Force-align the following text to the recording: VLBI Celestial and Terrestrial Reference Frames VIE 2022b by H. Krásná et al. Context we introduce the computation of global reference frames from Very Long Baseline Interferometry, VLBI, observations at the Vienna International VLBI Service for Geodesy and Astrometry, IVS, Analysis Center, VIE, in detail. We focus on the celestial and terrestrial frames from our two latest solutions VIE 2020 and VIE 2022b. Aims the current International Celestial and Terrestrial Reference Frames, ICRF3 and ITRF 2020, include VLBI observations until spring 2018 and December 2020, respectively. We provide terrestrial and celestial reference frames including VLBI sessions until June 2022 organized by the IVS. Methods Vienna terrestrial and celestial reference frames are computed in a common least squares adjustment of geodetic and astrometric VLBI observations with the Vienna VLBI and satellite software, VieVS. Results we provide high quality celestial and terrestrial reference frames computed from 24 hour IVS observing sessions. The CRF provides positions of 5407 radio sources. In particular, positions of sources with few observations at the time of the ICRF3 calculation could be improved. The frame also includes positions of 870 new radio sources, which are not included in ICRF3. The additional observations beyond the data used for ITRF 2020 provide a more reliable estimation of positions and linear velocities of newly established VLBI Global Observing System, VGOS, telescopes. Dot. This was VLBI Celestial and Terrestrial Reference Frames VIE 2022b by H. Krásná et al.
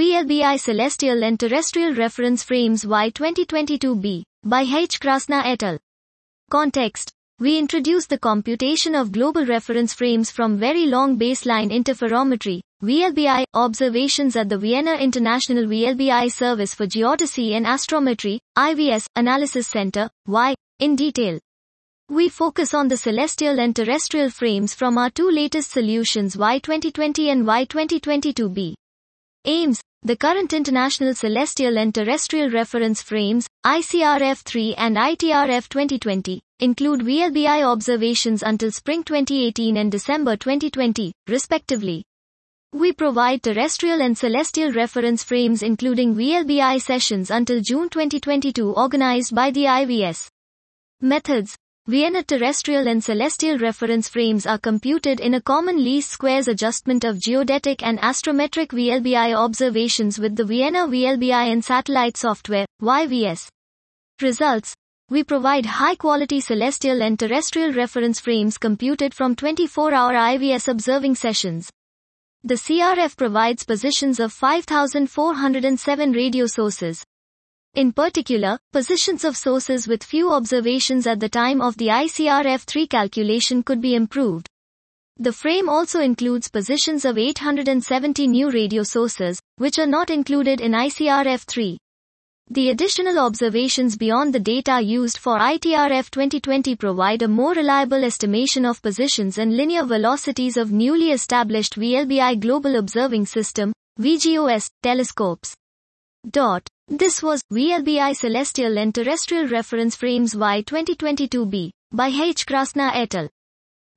VLBI 0.00 0.58
Celestial 0.58 1.22
and 1.24 1.38
Terrestrial 1.38 1.94
Reference 1.94 2.42
Frames 2.42 2.84
VIE 2.84 3.10
2022b 3.10 4.22
by 4.44 4.62
H. 4.62 4.98
Krásná 4.98 5.42
et 5.44 5.62
al. 5.62 5.76
Context 6.48 7.12
we 7.38 7.58
introduce 7.58 8.06
the 8.06 8.18
computation 8.18 8.94
of 8.94 9.12
global 9.12 9.44
reference 9.44 9.92
frames 9.92 10.30
from 10.30 10.56
Very 10.56 10.86
Long 10.86 11.18
Baseline 11.18 11.70
Interferometry, 11.70 12.60
VLBI, 12.82 13.44
observations 13.52 14.36
at 14.36 14.48
the 14.48 14.56
Vienna 14.56 14.94
International 14.94 15.64
VLBI 15.64 16.32
Service 16.32 16.74
for 16.74 16.86
Geodesy 16.86 17.52
and 17.52 17.66
Astrometry, 17.66 18.38
IVS, 18.56 19.04
Analysis 19.16 19.68
Center, 19.68 20.08
VIE, 20.26 20.54
in 20.78 20.96
detail. 20.96 21.38
We 22.08 22.30
focus 22.30 22.72
on 22.72 22.88
the 22.88 22.96
celestial 22.96 23.60
and 23.60 23.76
terrestrial 23.76 24.30
frames 24.30 24.72
from 24.72 24.96
our 24.96 25.10
two 25.10 25.30
latest 25.30 25.70
solutions 25.72 26.36
VIE 26.36 26.58
2020 26.58 27.28
and 27.28 27.44
VIE 27.44 27.66
2022b. 27.66 28.74
Aims 29.46 29.80
the 30.02 30.16
current 30.16 30.52
International 30.52 31.14
Celestial 31.14 31.78
and 31.78 31.94
Terrestrial 31.94 32.50
Reference 32.50 33.00
Frames, 33.00 33.46
ICRF3 33.64 34.74
and 34.76 34.96
ITRF 34.96 35.68
2020, 35.68 36.40
include 36.58 37.00
VLBI 37.00 37.62
observations 37.64 38.42
until 38.42 38.70
spring 38.70 39.02
2018 39.02 39.78
and 39.78 39.90
December 39.90 40.36
2020, 40.36 41.12
respectively. 41.26 42.02
We 42.74 42.92
provide 42.92 43.42
terrestrial 43.42 44.02
and 44.02 44.16
celestial 44.16 44.72
reference 44.72 45.24
frames 45.24 45.62
including 45.62 46.14
VLBI 46.14 46.80
sessions 46.82 47.30
until 47.30 47.62
June 47.62 47.88
2022 47.88 48.74
organized 48.74 49.34
by 49.34 49.50
the 49.50 49.64
IVS. 49.64 50.28
Methods 51.00 51.56
Vienna 51.86 52.22
terrestrial 52.22 52.86
and 52.86 53.02
celestial 53.02 53.58
reference 53.58 54.08
frames 54.08 54.46
are 54.46 54.58
computed 54.58 55.20
in 55.20 55.34
a 55.34 55.40
common 55.40 55.82
least 55.82 56.10
squares 56.10 56.46
adjustment 56.46 57.04
of 57.04 57.18
geodetic 57.18 57.82
and 57.82 57.98
astrometric 58.00 58.68
VLBI 58.68 59.34
observations 59.34 60.18
with 60.18 60.36
the 60.36 60.44
Vienna 60.44 60.86
VLBI 60.86 61.52
and 61.52 61.64
satellite 61.64 62.16
software, 62.16 62.66
VieVS. 62.82 63.48
Results 64.20 64.74
we 65.10 65.24
provide 65.24 65.66
high 65.66 65.96
quality 65.96 66.40
celestial 66.40 67.02
and 67.02 67.18
terrestrial 67.18 67.72
reference 67.72 68.20
frames 68.20 68.56
computed 68.56 69.12
from 69.12 69.34
24 69.34 69.92
hour 69.92 70.12
IVS 70.12 70.68
observing 70.68 71.16
sessions. 71.16 71.68
The 72.44 72.54
CRF 72.54 73.16
provides 73.16 73.64
positions 73.64 74.20
of 74.20 74.32
5407 74.32 76.12
radio 76.12 76.46
sources. 76.46 77.02
In 77.74 77.92
particular, 77.92 78.58
positions 78.72 79.24
of 79.24 79.36
sources 79.36 79.86
with 79.86 80.02
few 80.02 80.32
observations 80.32 81.06
at 81.06 81.20
the 81.20 81.28
time 81.28 81.60
of 81.60 81.76
the 81.76 81.86
ICRF3 81.86 82.90
calculation 82.90 83.62
could 83.62 83.80
be 83.80 83.94
improved. 83.94 84.48
The 85.18 85.32
frame 85.32 85.68
also 85.68 86.00
includes 86.00 86.48
positions 86.48 87.04
of 87.04 87.16
870 87.16 88.26
new 88.26 88.50
radio 88.50 88.82
sources, 88.82 89.38
which 89.58 89.78
are 89.78 89.86
not 89.86 90.10
included 90.10 90.60
in 90.60 90.72
ICRF3. 90.72 91.76
The 92.48 92.70
additional 92.70 93.20
observations 93.20 93.96
beyond 93.96 94.34
the 94.34 94.40
data 94.40 94.80
used 94.80 95.18
for 95.18 95.38
ITRF 95.38 96.10
2020 96.10 96.74
provide 96.74 97.22
a 97.22 97.28
more 97.28 97.52
reliable 97.52 98.02
estimation 98.02 98.64
of 98.64 98.82
positions 98.82 99.38
and 99.38 99.56
linear 99.56 99.84
velocities 99.84 100.56
of 100.56 100.72
newly 100.72 101.12
established 101.12 101.78
VLBI 101.78 102.40
Global 102.40 102.74
Observing 102.74 103.26
System, 103.26 103.72
VGOS, 104.00 104.70
telescopes. 104.82 105.54
Dot. 106.28 106.66
This 106.92 107.22
was 107.22 107.40
VLBI 107.52 108.16
Celestial 108.16 108.76
and 108.76 108.92
Terrestrial 108.92 109.46
Reference 109.46 109.94
Frames 109.94 110.34
VIE 110.34 110.62
2022b 110.62 111.70
by 111.92 112.08
H. 112.08 112.44
Krásná 112.44 112.90
et 112.96 113.14
al. 113.14 113.28